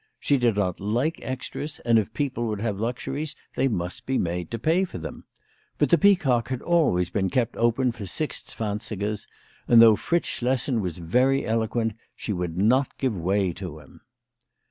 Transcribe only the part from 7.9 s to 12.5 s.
for six zwansigers, and though Fritz Schlessen was very eloquent, she